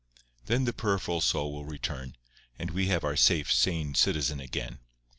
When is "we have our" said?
2.71-3.15